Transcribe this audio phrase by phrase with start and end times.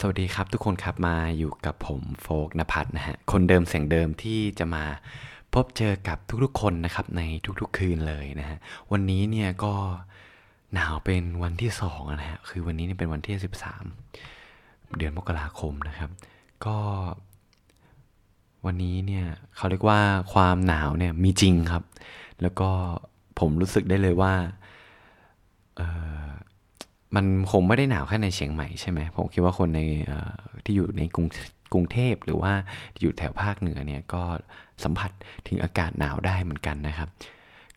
[0.00, 4.84] สวัสดีครับทุกคนครับมาอยู่กับผมโฟกนภัทรนะฮะคนเดิมเสียงเดิมที่จะมา
[5.54, 7.22] พบเจอกับทุกๆคนนะครับใน
[7.60, 8.58] ทุกๆคืนเลยนะฮะ
[8.92, 9.74] วันนี้เนี่ยก็
[10.74, 13.36] หนาวเป็นวันที่สองนะฮะคือวันนี้เนี่ยเป็นวันที่
[14.12, 16.10] 13 เดือนมกราคมนะครับ
[16.64, 16.76] ก็
[18.66, 19.26] วันนี้เนี่ย
[19.56, 20.00] เขาเรียกว่า
[20.32, 21.84] ความหนาวเนี่ยมีจริงครับ
[22.42, 22.70] แล้วก็
[23.38, 24.34] ผมรู้สึกได้เลยว่า
[25.76, 25.82] เอ
[26.24, 26.25] อ
[27.14, 29.80] มันคงไม่ได้หนาวแค่ในเชียงใหม่ใช่ไหมผมคิดว่าคนใน
[30.64, 31.26] ที่อยู่ในกรุง
[31.72, 32.52] กรุงเทพหรือว่า
[33.00, 34.22] อยู่แถวภาคเหนือเนี่ยก็
[34.84, 35.10] สัมผัส
[35.48, 37.08] ถึงอากาศหนาวได้เหมือนกันนะครับ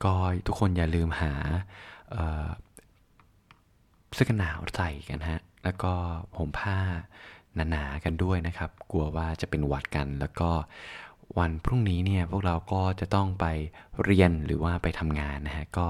[0.03, 0.13] ก็
[0.47, 1.33] ทุกคนอย่าลืมหา
[2.11, 2.47] เอ่อ
[4.13, 5.93] เสื้อกันหนาวใส่กันฮะแล้วก็
[6.35, 6.77] ผมผ้า
[7.71, 10.49] หนาๆกันด้วยนะครับ กลัวว่าจะเป็นหวัดกัน แล้วก็
[11.39, 13.45] วันพรุ่งนี้เนี่ยพวกเราก็จะต้องไป
[14.03, 15.87] เรียนหรือว่าไปทำงานนะฮะก็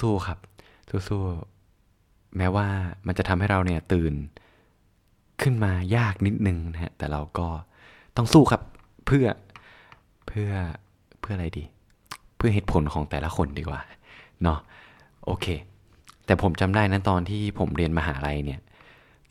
[0.00, 0.38] สู้ๆครับ
[1.08, 1.55] สู้ๆ
[2.36, 2.66] แม้ว่า
[3.06, 4.14] มันจะทำให้เราเนี่ยตื่น
[5.42, 7.48] ขึ้นมายากนิดนึงนะฮะ แต่เราก็
[8.16, 8.62] ต้องสู้ครับ
[9.06, 9.26] เพื่อ
[10.26, 10.50] เพื่อ
[11.20, 11.64] เพื่ออะไรดี
[12.36, 13.80] เพื่อเหตุผลของแต่ละคนดีกว่า
[14.42, 14.58] เนาะ
[15.26, 15.46] โอเค
[16.26, 18.60] แต่ผมจำได้นะตอนที่ผมเรียนมหาลัยเนี่ย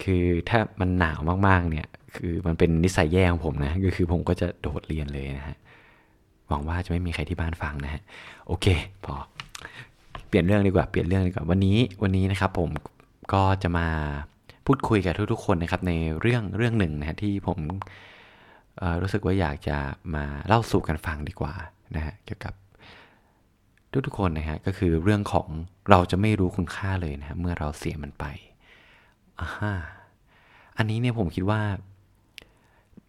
[0.03, 5.57] คือถ้ามันหนาวมากๆเนี่ย คือมันเป็นนิสัยแย่ของผมนะก็คือผมก็จะโดดเรียนเลยนะฮะ
[6.47, 8.01] หวังว่าจะไม่มีใครที่บ้านฟังนะฮะ
[8.47, 8.65] โอเค
[9.05, 9.15] พอ
[10.27, 12.69] เปลี่ยนเรื่องดีกว่าเปลี่ยนเรื่องดีกว่าวันนี้วันนี้นะครับ ผม
[13.33, 13.87] ก็จะมา
[14.65, 17.59] พูดคุยกับทุกๆคนนะครับในเรื่องเรื่องหนึ่งนะฮะที่ผม
[19.01, 19.77] รู้สึกว่าอยากจะ
[20.15, 21.53] มาเล่าสู่กันฟังดีกว่า
[21.95, 22.53] นะฮะเกี่ยวกับ
[24.07, 25.47] ทุกๆคนนะฮะก็คือเรื่องของ
[25.89, 28.25] เราจะไม่รู้คุณค่าเลยนะฮะเมื่อเราเสียมันไป
[29.39, 29.73] อ่าฮะ
[30.77, 31.61] อันนี้เนี่ยผมคิดว่า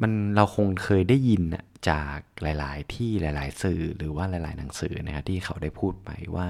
[0.03, 1.43] มันเราคงเคยได้ยิน
[1.89, 6.47] จากหลาย ๆ ที่หลาย ๆ สื่อหรือว่าหลาย ๆ หนังสือนะฮะที่เขาได้พูดไปว่า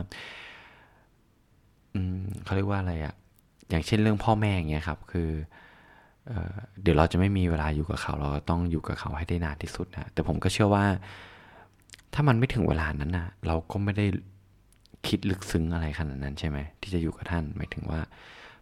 [1.95, 3.15] อืมเขาเรียกว่าอะไรอะ
[3.71, 5.31] อย่างเช่นเรื่องพ่อแม่อย่างเงี้ยครับ คือ
[6.27, 10.85] เออเดี๋ยวเราจะไม่มีเวลาอยู่กับเขา เราก็ต้องอยู่กับเขาให้ได้นานที่สุดนะแต่ผมก็เชื่อว่า
[12.15, 14.07] ถ้ามันไม่ถึงเวลานั้นนะเราก็ไม่ได้
[15.07, 18.01] คิดลึกซึ้งอะไรขนาดนั้นใช่ไหมที่จะอยู่กับท่านหมายถึงว่า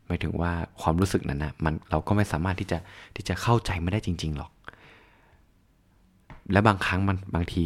[0.07, 2.79] หมายถึงว่าความรู้สึกนั้นนะมันเราก็ไม่สามารถที่จะ
[3.17, 4.51] ที่จะเข้าใจไม่ได้จริง ๆหรอก
[6.53, 7.65] และบางครั้งมันบางที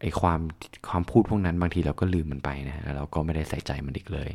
[0.00, 0.40] ไอความ
[0.88, 4.30] ความพูดพวกนั้นบางทีเราก็ลืมมันไปนะฮะแล้วเราก็ไม่ได้ใส่ใจมันอีกเลย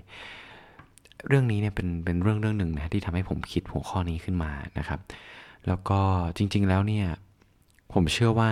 [1.28, 5.00] เรื่องนี้เนี่ยเป็นเป็นเรื่องเรื่องหนึ่งนะที่ทำให้ผมคิดหัวข้อนี้ขึ้นมานะครับ
[5.68, 6.00] แล้วก็
[6.38, 7.08] จริง ๆ แล้วเนี่ย
[7.94, 8.52] ผมเชื่อว่า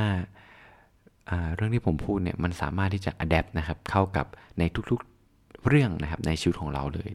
[1.56, 4.25] เรื่องที่ผมพูดเนี่ยมันสามารถที่จะ adapt นะครับเข้ากับ
[4.59, 7.09] ในทุกๆเรื่องนะครับในชีวิตของเราเลย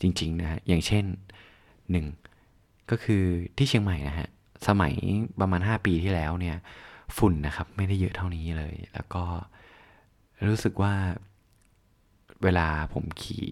[0.00, 1.04] จริงๆนะฮะอย่างเช่น
[1.90, 2.06] หนึ่ง
[2.90, 3.22] ก็คือ
[3.56, 4.28] ที่เชียงใหม่นะฮะ
[4.68, 4.94] สมัย
[5.40, 6.56] ประมาณ 5 ปีที่แล้วเนี่ย
[7.16, 9.24] ฝุ่นนะครับไม่ได้เยอะเท่านี้เลย แล้วก็
[10.48, 10.94] รู้สึกว่า
[12.42, 13.48] เวลาผมขี่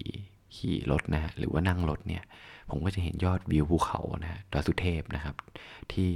[0.55, 2.23] ขี่รถนะฮะหรือว่านั่งรถเนี่ย
[2.69, 5.35] ผมก็จะเห็นยอดวิวภูเขานะฮะดอยสุเทพนะครับ
[5.93, 6.09] ที่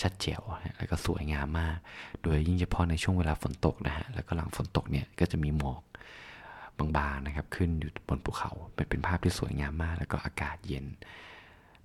[0.00, 1.76] ชัดเจ๋วนะแล้วก็สวยงามมาก
[2.22, 5.82] โดยยิ่งเฉพาะในช่วงเวลาฝนตกนะฮะแล้วก็หลังฝนตกเนี่ยก็จะมีหมอก
[6.78, 10.86] บางๆนะครับ ขึ้นอยู่บนภูเขาเป็นเป็นภาพที่สวยงามมาก แล้วก็อากาศเย็น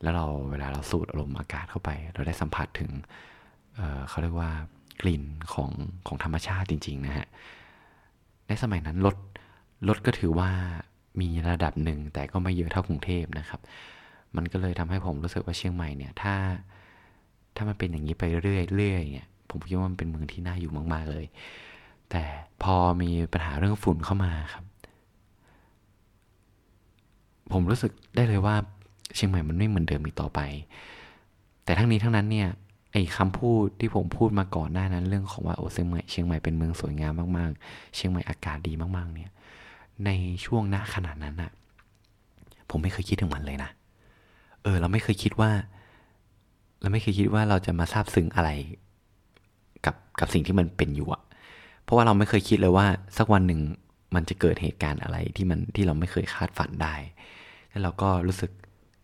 [0.02, 2.92] แล้วเราเวลาเราสูดอารมณ์อากาศเข้าไป เราได้สัมผัสถึง
[3.76, 4.52] เเขาเรียกว่า
[5.02, 5.24] กลิ่น
[5.54, 5.72] ของ
[6.08, 7.28] ของธรรมชาติจริง ๆ นะฮะ
[8.48, 9.18] ในสมัยนั้นรถ
[9.88, 10.52] รถก็ถือว่า
[11.22, 13.62] มีระดับหนึ่งแต่ก็ไม่เยอะเท่ากรุงเทพนะครับ
[14.36, 16.36] มันก็เลยทำให้ผมรู้สึกว่าเชียงใหม่เนี่ยถ้า
[17.56, 18.58] ถ้ามันเป็นอย่างนี้ไปเรื่
[18.94, 21.26] อยๆเนี่ยผมคิดว่ามันเป็นเมืองที่น่าอยู่มากๆเลย
[22.12, 22.24] แต่
[22.64, 24.64] พอมีปัญหาเรื่องฝุ่นเข้ามาครับ
[27.54, 28.56] ผมรู้สึกได้เลยว่า
[29.16, 30.40] เชียงใหม่มันไม่เหมือนเดิมอีกต่อไป
[31.64, 32.50] แต่ทั้งนี้ทั้งนั้นเนี่ย
[32.94, 39.32] ไอ้คำพูดที่ผมพูดมาก่อนหน้านั้นเรื่องของว่าโอ้เชียงใหม่เชียงใหม่เป็นเมืองสวยงามมากๆ เชียงใหม่อากาศดีมากๆ เนี่ย
[40.06, 40.10] ใน
[40.46, 41.52] ช่วงหน้าขนาดนั้นน่ะ
[42.70, 43.70] ผมไม่เคยคิดถึงมันเลยนะ
[44.64, 45.52] เออ เราไม่เคยคิดว่า
[46.82, 48.50] เราไม่เคยคิดว่าเราจะมาซาบซึ้งอะไร
[49.86, 51.22] กับกับสิ่งที่มันเป็นอยู่อะ
[51.84, 52.86] เพราะว่าเราไม่เคยคิดเลยว่า
[53.18, 53.62] สักวันหนึ่ง
[54.16, 56.96] มันจะเกิดเหตุการณ์อะไรที่มันที่เราไม่เคยคาดฝันได้
[57.70, 58.52] แล้วเราก็รู้สึก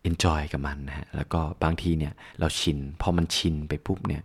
[0.09, 4.23] enjoy กับมันนะฮะ แล้วก็บางทีเนี่ย เราชิน พอมันชินไปปุ๊บเนี่ย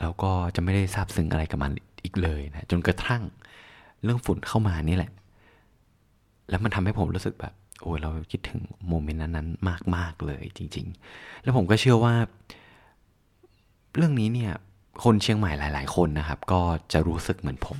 [0.00, 1.72] เราก็จะไม่ได้ซาบซึ้งอะไรกับมัน
[2.04, 3.22] อีกเลยนะ จนกระทั่ง
[4.04, 5.10] เรื่องฝุ่นเข้ามานี่แหละ
[6.50, 12.14] แล้วมันทำให้ผมรู้สึกแบบ โอ้ยเราคิดถึงโมเมนต์นั้นๆมาก ๆ เลยจริง ๆ แล้วผมก็เชื่อว่า
[13.96, 14.52] เรื่องนี้เนี่ย
[15.04, 16.60] คนเชียงใหม่หลาย ๆ คนนะครับ ก็
[16.92, 17.78] จะรู้สึกเหมือนผม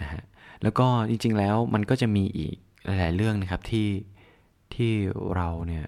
[0.00, 0.22] นะฮะ
[0.62, 2.56] แล้วก็จริง ๆ แล้วมันก็จะมีอีก
[2.86, 3.88] หลาย ๆ เรื่องนะครับที่
[4.74, 4.92] ที่
[5.36, 5.84] เราเนี่ย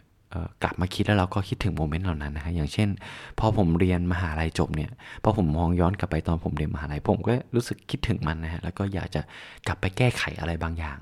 [0.62, 2.88] กลับมาคิดแล้วเราก็คิดถึงโมเมนต์เหล่านั้นนะฮะอย่างเช่น
[3.38, 4.90] พอผมเรียนมหาลัยจบเนี่ย
[5.22, 9.20] พอผมมองย้อนกลับไปตอนผมเรียนมหาลัยผมก็รู้สึกคิดถึงมันนะฮะแล้วก็อยากจะ
[9.66, 10.98] กลับไปแก้ไขอะไรบางอย่าง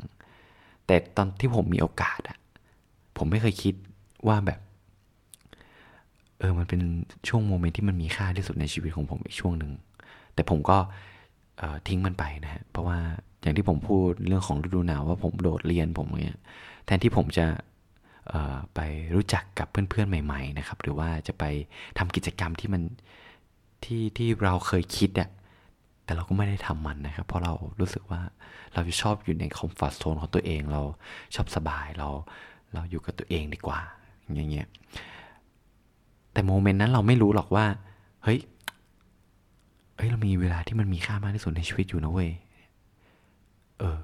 [0.86, 2.36] แต่ตอนที่ผมมีโอกาสอะ
[3.16, 3.74] ผมไม่เคยคิด
[4.28, 4.60] ว่าแบบ
[6.38, 6.80] เออมันเป็น
[7.28, 9.72] ช่วงโมเมนต์ที่มันมีค่าที่สุดในชีวิตของผมอีกช่วงหนึ่ง
[10.34, 10.78] แต่ผมก็
[11.88, 12.98] ทิ้งมันไปนะฮะเพราะว่า
[13.42, 16.38] อย่างที่ผมพูดเรื่องของฤดูหนาวว่าผมโดดเรียนผมเนี้ย
[16.86, 17.46] แทนที่ผมจะ
[18.74, 18.80] ไป
[19.14, 21.44] รู้จักกับเพื่อนๆใหม่ ๆ นะครับ หรือว่าจะไป
[21.98, 22.82] ทำกิจกรรมที่มัน
[23.84, 25.30] ที่ที่เราเคยคิดอะ
[26.04, 28.20] แต่เราก็ไม่ได้ทำมันนะครับ เพราะเรารู้สึกว่า
[28.72, 30.82] เราชอบอยู่ในคอมฟอร์ทโซนของตัวเองเรา
[31.34, 32.08] ชอบสบายเรา
[32.72, 33.80] เราอยู่กับตัวเองดีกว่า
[34.34, 34.68] อย่างเงี้ย
[36.32, 37.64] แต่โมเมนต์นั้นเราไม่รู้หรอกว่า
[38.24, 38.38] เฮ้ย
[39.96, 42.30] เฮ้ยเรามีเวลาที่มันมีค่ามากที่สุดในชีวิตอยู่นะเว้ย
[43.80, 43.98] เออ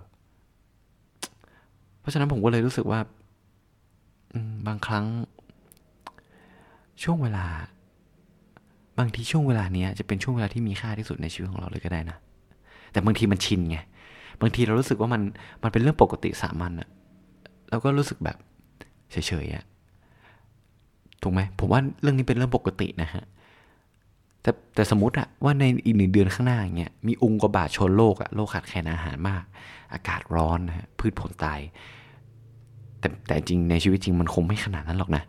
[2.00, 3.00] เพราะฉะนั้นผมก็เลยรู้สึกว่า
[4.67, 5.05] บางครั้ง
[7.03, 7.47] ช่วงเวลา
[8.99, 12.17] บางทีช่วงเวลาเนี้ยจะเป็นช่วงเวลาที่มีค่าที่สุดในชีวิตของเราเลยก็ได้นะ
[12.93, 13.79] แต่บางทีมันชินไง
[14.41, 15.23] บางทีเรารู้สึกว่ามัน
[15.63, 16.89] มันเป็นเรื่องปกติสามัญอะ
[17.71, 18.37] เราก็รู้สึกแบบ
[19.11, 19.65] เฉยๆอะ
[21.23, 23.25] ถูกไหมผมว่าเรื่องนี้เป็นเรื่องปกตินะฮะ
[24.43, 29.45] แต่แต่สมมติอะว่าในอีกหนึ่งเดือนข้างหน้าอย่างเงี้ยมีอุงกบาชนโลกอะโลกขาดแคลนอาหารมาก
[29.93, 31.61] อากาศร้อนนะฮะพืชผลตาย
[33.00, 35.23] แต่แต่จริงในชีวิตจริงมันคงไม่ขนาดนั้นหรอกนะ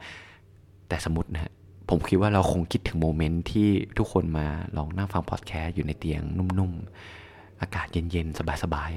[0.87, 1.51] แต่สมมตินะ
[1.89, 3.67] ผมคิดว่าเราคงคิดถึง moment ที่
[3.97, 4.45] ทุกคนมา
[4.77, 8.91] ลองนั่งฟังพอดแคสต์อยู่ในเตียงนุ่มๆ อากาศเย็นๆ สบาย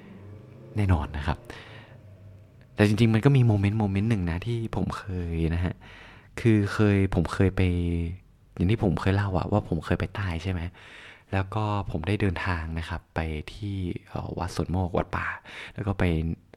[0.00, 1.38] ๆ แน่นอนนะครับ
[2.74, 5.74] แต่จริงๆ มันก็มี moment moment หนึ่งนะที่ผมเคยนะฮะ
[6.40, 7.60] คือเคยผมเคยไป
[8.54, 10.60] อย่างที่ผมเคยเล่าอะว่าผมเคยไปใต้ใช่ไหม
[11.32, 13.20] แล้วก็ผมได้เดินทางนะครับ ไป
[13.52, 13.76] ที่
[14.38, 15.26] วัดสวนโมกวัดป่า
[15.74, 16.04] แล้วก็ไป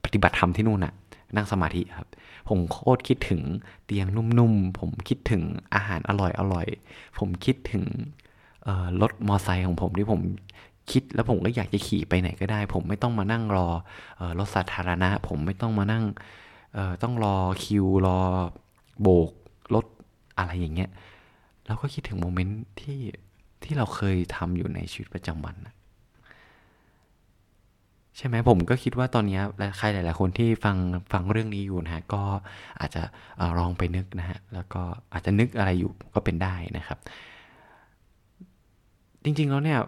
[0.05, 0.93] ปฏิบัติธรรมที่นู่นอะ
[1.35, 2.07] นั่งสมาธิครับ
[2.49, 3.41] ผมโคตรคิดถึง
[3.85, 5.43] เตียงนุ่มๆ ผมคิดถึง
[5.73, 6.11] อาหารอ
[6.53, 7.83] ร่อยๆ ผมคิดถึง
[9.01, 10.21] รถมอไซค์ของผมที่ผม
[10.91, 13.67] คิดแล้วผมก็อยากจะขี่ไปไหนก็ได้ ผมไม่ต้องมานั่งรอ
[14.39, 16.03] รถสาธารณะ ผมไม่ต้องมานั่ง
[17.03, 18.19] ต้องรอคิวรอ
[19.01, 19.31] โบก
[19.73, 19.85] รถ
[20.37, 20.89] อะไรอย่างเงี้ย
[21.67, 22.99] เราก็คิดถึงโมเมนต์ที่
[23.63, 25.74] ที่เราเคยทำอยู่ในชีวิตประจำวันนะ
[28.17, 29.39] ใช่ไหมผมก็คิดว่าตอนนี้
[29.77, 30.77] ใครหลาย ๆ คนที่ฟัง
[31.11, 32.23] ฟังเรื่องนี้อยู่นะฮะก็
[32.79, 33.01] อาจจะ
[33.59, 34.81] ลองไปนึกนะฮะแล้วก็
[35.13, 36.99] อาจจะนึกอะไรอยู่ก็เป็นได้นะครับ
[39.23, 39.79] จริง ๆ แล้วเนี่ย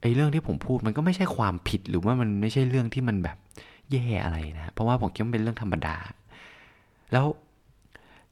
[0.00, 3.36] ไอ้เรื่องที่ผมพูดมันก็ไม่ใช่ความผิดหรือว่ามันไม่ใช่เรื่องที่มันแบบ
[3.92, 5.96] แย่อะไรนะเพราะว่าผมคิดว่าเป็นเรื่องธรรมดา
[7.12, 7.26] แล้ว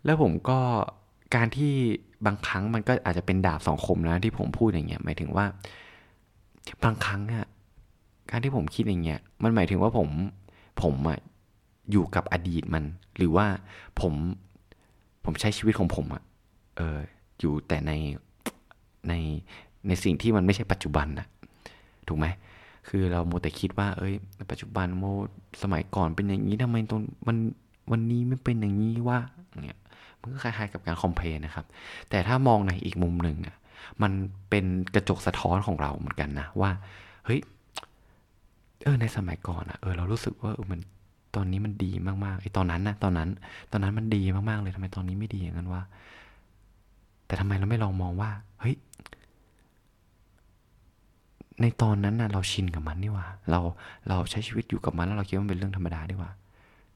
[0.05, 0.59] แล้วผมก็
[1.35, 1.73] การที่
[2.27, 5.45] บางครั้งมันก็อาจจะเป็นดาบสองคมนะที่ผมพูดอย่างเงี้ยหมายถึงว่า
[6.85, 7.47] บางครั้งอะ
[8.31, 10.09] การที่ผมคิดอย่างเงี้ยมันหมายถึงว่าผม
[10.83, 11.19] ผมอะ
[11.91, 12.85] อยู่กับอดีตมัน
[13.17, 13.47] หรือว่า
[14.01, 14.15] ผม
[15.25, 16.23] ผมใช้ชีวิตของผมอะ
[16.77, 16.99] เออ
[17.41, 17.93] อยู่แต่ใน
[19.09, 19.15] ใน
[19.87, 21.27] ในสิ่งที่มันไม่ใช่ปัจจุบันอะ
[22.09, 22.27] ถูกไหม
[22.89, 24.15] คือเราโมแต่คิดว่า เอ้ย
[24.51, 25.05] ปัจจุบันโม
[25.63, 27.37] สมัยก่อนเป็นอย่างนี้ทำไมตรงมัน
[27.93, 29.19] วันนี้ไม่เป็นอย่างนี้ว่า
[29.61, 29.79] เนี่ย
[30.21, 31.67] มันก็คล้ายๆกับการคอมเพลนะครับ
[32.11, 33.57] แต่ถ้ามองในอีกมุมหนึ่งอะ
[34.03, 34.13] มัน
[34.51, 36.71] เป็นกระจกสะท้อนของเราเหมือนกันนะว่า
[37.27, 37.41] เฮ้ย
[38.85, 40.81] เออในสมัยก่อนอะเออเรารู้สึกว่าเออมัน
[41.35, 41.91] ตอนนี้มันดี
[42.25, 43.29] มากๆไอ้ตอนนั้นนะตอนนั้น
[43.73, 45.83] ตอนนั้นมันดีมากๆเลยทำไมตอนนี้ไม่ดีอย่างนั้นวะ
[47.27, 48.77] แต่ทำไมเราไม่ลองมองว่า เฮ้ย
[51.61, 53.61] ในตอนนั้นน่ะเราชินกับมันนี่ว่าเรา
[54.09, 56.31] เราใช้ชีวิตอยู่กับมันแล้วเราคิดว่ามันเป็นเรื่องธรรมดาดีกว่า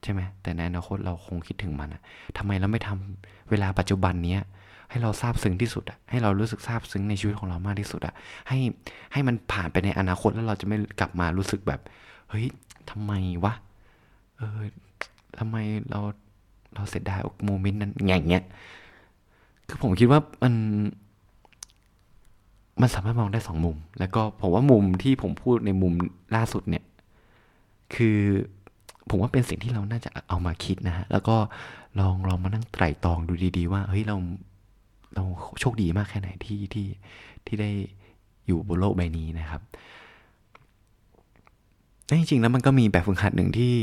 [0.05, 2.03] ใช่ไหมแต่ในอนาคตเราคงคิดถึงมันอะ
[2.39, 4.43] ทำไมเราไม่ทำเวลาปัจจุบันเนี้ย
[4.91, 8.15] ให้เราซาบซึ้งที่สุดอะให้เรารู้สึกซาบซึ้งในชีวิตของเรามากที่สุดอะ
[8.49, 8.59] ให้
[9.13, 11.81] ให้มันผ่านไปในอนาคตแล้วเราจะไม่กลับมารู้สึกแบบ
[12.29, 12.47] เฮ้ย
[12.91, 13.13] ทำไม
[13.45, 13.53] วะ
[14.37, 14.61] เออ
[15.39, 15.57] ทำไม
[15.91, 16.01] เรา
[16.75, 18.43] เราเสียดายโมเมนต์นั้นอย่างเงี้ย
[19.69, 20.55] คือผมคิดว่ามัน
[22.81, 25.93] มันสามารถมองได้สองมุม แล้วก็ผมว่ามุมที่ผมพูดในมุม
[26.37, 26.85] ล่าสุดเนี่ย
[27.95, 28.19] คือ
[29.15, 31.37] ผมว่าเป็นสิ่งที่เราน่าจะเอามาคิดนะฮะ แล้วก็
[32.01, 34.17] ลองลองมานั่งไตร่ตรองดูดี ๆ ว่าเฮ้ยเรา
[35.15, 35.25] เรา
[35.61, 36.87] โชคดีมากแค่ไหนที่ที่
[37.47, 37.71] ที่ได้
[38.47, 39.61] อยู่บนโลกใบนี้นะครับ
[42.07, 43.75] แน่จริงๆแล้วมันก็มีแบบฝึกหัดหนึ่งที่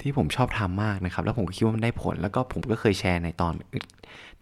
[0.00, 3.54] ที่ผมชอบทำมากนะครับ แล้วผมก็คิดว่ามันได้ผล แล้วก็ผมก็เคยแชร์ในตอน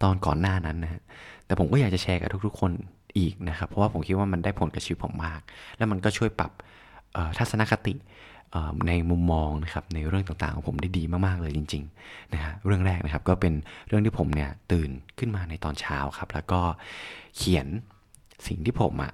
[0.03, 1.01] ตอนก่อนหน้านั้นนะ
[1.45, 2.71] แต่ผมก็อยากจะแชร์กับทุกๆ คน
[3.17, 5.41] อีกนะครับ เพราะว่าผมคิดว่ามันได้ผลกับชีวิตผมมาก
[5.77, 6.51] แล้วมันก็ช่วยปรับ
[7.37, 7.93] ทัศนคติ
[8.87, 13.53] ในมุมมองนะครับในเรื่องต่างๆของผมได้ดีมากๆเลยจริงๆนะฮะเรื่องแรกนะครับก็เป็น
[13.87, 16.61] เรื่องที่ผมเนี่ยตื่นขึ้นมาในตอนเช้าครับ แล้วก็
[17.37, 17.67] เขียน
[18.47, 19.11] สิ่งที่ผมอะ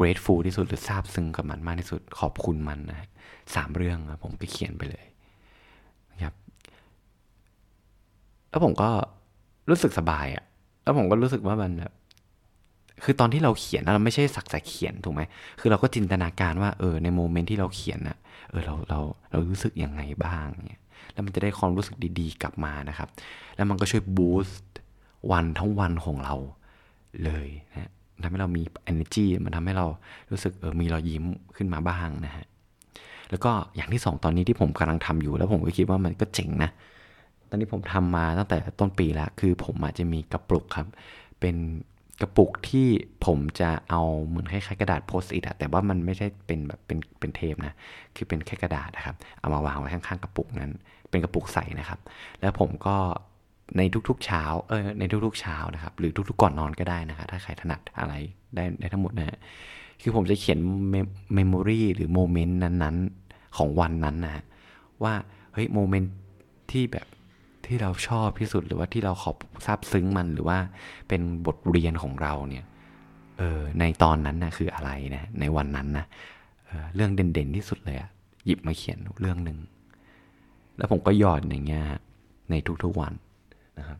[0.00, 3.08] grateful ที่สุดหรือซาบซึ้งกับมันมากที่สุดขอบคุณมันนะ
[3.54, 5.04] สามเรื่องผมก็เขียนไปเลย
[6.12, 6.34] นะครับ
[8.50, 8.90] แล้วผมก็
[9.70, 10.44] รู้สึกสบายอะ
[10.82, 11.92] แล้วผมก็รู้สึกว่ามันแบบ
[13.02, 15.22] คือตอนที่เราเขียนเราไม่ใช่สักแต่เขียนถูกไหม
[15.60, 18.16] คือเราก็จินตนาการว่าเออในโมเมนต์ที่เราเขียนอะ
[18.50, 20.82] เออเราเราเรารู้สึกยังไงบ้างเนี่ย
[21.12, 23.08] แล้วมันจะได้ความรู้สึกดีๆ กลับมานะครับ
[23.56, 24.60] แล้วมันก็ช่วยบูสต์
[25.30, 26.34] วันทั้งวันของเรา
[27.24, 27.90] เลยนะ
[28.22, 29.86] ทำให้เรามี energy มันทำให้เรา
[30.30, 31.24] รู้สึกเออมีรอยยิ้ม
[31.56, 32.44] ขึ้นมาบ้างนะฮะ
[33.30, 36.70] แล้วก็อย่างที่สองตอนนี้ที่ผมกำลังทำอยู่แล้วผมก็คิดว่ามันก็เจ๋งนะ
[37.48, 40.86] ตอนนี้ผมทำมาตั้งแต่ต้นปีแล้ว คือผมอาจจะมีกระปุกครับ
[41.40, 41.56] เป็น
[42.20, 42.88] กระปุกที่
[43.26, 47.74] ผมจะเอาเหมือนคล้ายๆกระดาษโพสต์อิทอะแต่ว่ามันไม่ใช่เป็นแบบเป็นเป็นเทปนะ
[48.16, 50.72] คือเป็นแค่กระดาษนะครับ เอามาวางไว้ข้างๆกระปุกนั้น
[51.10, 51.98] เป็นกระปุกใสนะครับ
[52.40, 52.96] แล้วผมก็
[53.76, 58.14] ในทุกๆเช้า เออในทุกๆเช้านะครับ หรือทุกๆก่อนนอนก็ได้นะครับถ้าใครถนัดอะไร
[58.54, 59.38] ได้ได้ทั้งหมดนะฮะ
[60.02, 60.58] คือผมจะเขียน
[61.34, 64.44] memory หรือ moment นั้นๆ ของวันนั้นนะฮะ
[65.02, 65.14] ว่า
[65.52, 66.12] เฮ้ย moment
[66.70, 67.06] ที่แบบ
[67.68, 70.58] ที่เราชอบที่สุดหรือว่าที่เราขอบซาบซึ้งมันหรือว่า
[71.08, 72.64] เป็นบทเรียนของเราเนี่ย
[73.38, 76.06] เออในตอนนั้นนะคืออะไรนะในวันนั้นนะ
[76.66, 78.10] เเรื่องเด่นๆที่สุดเลยอะ
[78.46, 79.58] หยิบมาเขียนเรื่องหนึ่ง
[80.76, 81.84] แล้วผมก็หยอดอย่างเงี้ย
[82.50, 83.12] ในทุกๆวัน
[83.78, 83.98] นะครับ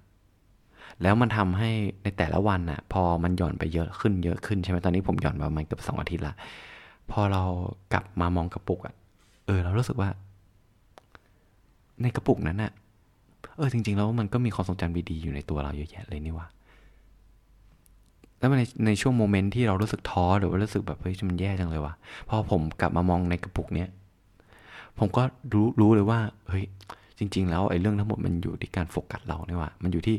[1.03, 1.71] แล้วมันทำให้
[2.03, 6.35] ในแต่ละวันน่ะพอมันหย่อนไปเยอะขึ้นเยอะขึ้นใช่ไหมตอนนี้ผมหย่อนประมาณเกือบสองอาทิตย์ละ
[7.11, 7.43] พอเรา
[7.93, 8.95] กลับมามองกระปุกอะ
[9.47, 10.11] เออ เรารู้สึกว่า
[12.03, 12.73] ในกระปุกนั้นน่ะ
[13.57, 16.47] เออจริงๆแล้วมันก็มีความทรงจำดีๆอยู่ในตัวเราเยอะแยะเลยนี่ว่า
[18.39, 21.95] แล้วในในช่วง moment ที่เรารู้สึกท้อหรือว่ารู้สึกแบบเฮ้ยมันแย่จังเลยว่ะ
[22.29, 23.89] พอผมกลับมามองในกระปุกเนี้ย
[24.99, 25.23] ผมก็
[25.55, 26.65] รู้รู้เลยว่า เฮ้ย
[27.19, 30.17] จริง ๆ แล้วไอ้เรื่องทั้งหมดมันอยู่ที่การโฟกัสเราเนี่ยว่า มันอยู่ที่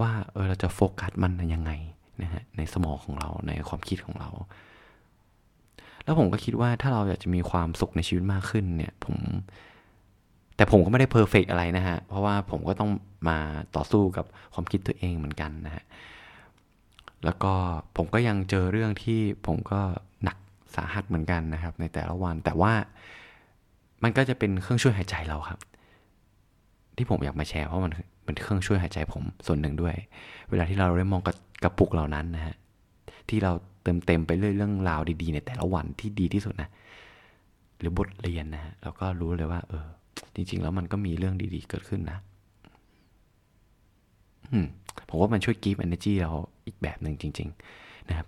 [0.00, 1.70] ว่าเออเราจะโฟกัสมันยังไง
[2.22, 4.30] นะฮะในสมองของเราในความคิดของเรา
[6.04, 9.16] แล้วผมก็คิดว่าถ้าเราอยากจะมีความสุขในชีวิตมากขึ้นเนี่ย ผม
[10.62, 12.90] แต่ผมก็ไม่ได้ perfect อะไรนะฮะ เพราะว่าผมก็ต้อง
[13.28, 13.38] มา
[13.76, 15.84] ต่อสู้กับความคิดตัวเองเหมือนกันนะฮะ
[17.24, 17.52] แล้วก็
[17.96, 19.80] ผมก็ยังเจอเรื่องที่ผมก็
[20.24, 20.36] หนัก
[20.74, 22.72] สาหัสเหมือนกันนะครับ ในแต่ละวัน แต่ว่า
[24.02, 25.60] มันก็จะเป็นเครื่องช่วยหายใจเราครับ
[26.96, 27.92] ที่ผมอยากมาแชร์เพราะมัน
[28.24, 29.94] เป็นเครื่องช่วยหายใจผมส่วนหนึ่งด้วย
[30.50, 32.56] เวลาที่เราได้มองกระกระปุกเหล่านั้นนะฮะ
[33.28, 33.52] ที่เรา
[33.82, 36.68] เติมเต็มไปเรื่อยเรื่องราวดีๆ ในแต่ละวันที่ดีที่สุดนะ
[37.78, 39.86] หรือบทเรียนนะฮะเราก็รู้เลยว่า เออ
[40.34, 42.18] จริง ๆ แล้วมันก็มีเรื่องดีๆ เกิดขึ้นนะ
[45.08, 46.30] ผมว่ามันช่วยกีฟเอเนจีเรา
[46.66, 48.26] อีกแบบหนึ่งจริง ๆ นะครับ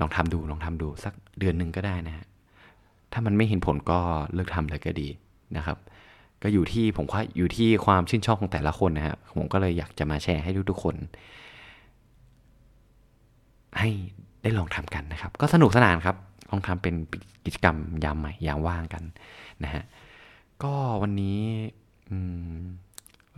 [0.00, 2.26] ลองทำดูลองทำดูสักเดือนหนึ่งก็ได้นะฮะ
[3.12, 3.98] ถ้ามันไม่เห็นผลก็
[4.34, 5.08] เลิกทำเลยก็ดี
[5.56, 5.78] นะครับ
[6.42, 10.96] ก็อยู่ที่ผมว่าอยู่ที่ความชื่นชอบของแต่ละคนนะฮะผมก็เลยอยากจะมาแชร์ให้ทุกๆคน
[13.78, 13.88] ให้
[14.42, 16.16] ได้ลองทำกันนะครับ ก็สนุกสนานครับ
[16.50, 16.94] ลองทำเป็น
[17.44, 19.02] กิจกรรมยามใหม่ยามว่างกัน
[19.64, 19.82] นะฮะ
[20.64, 21.40] ก็วันนี้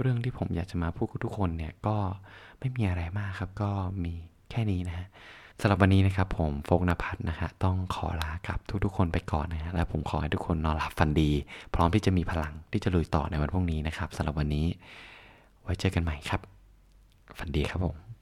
[0.00, 1.96] เรื่องที่ผมอยากจะมาพูดกับทุกคนเนี่ยก็
[2.58, 3.70] ไม่มีอะไรมากครับ ก็
[4.04, 4.14] มี
[4.50, 5.06] แค่นี้นะฮะ
[5.60, 11.30] สำหรับวันนี้นะครับผมโฟกนภัทรนะฮะต้องขอลากับทุกๆ คนไปก่อนนะฮะและผมขอให้ทุกคนนอนหลับฝันดี
[11.74, 14.66] พร้อมที่จะมีพลังที่จะลุยต่อในวันพรุ่งนี้นะครับสำหรับวันนี้
[15.62, 16.40] ไว้เจอกันใหม่ครับ
[17.38, 18.13] ฝันดีครับผม